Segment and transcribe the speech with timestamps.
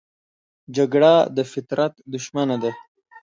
[0.75, 2.71] جګړه د فطرت دښمنه ده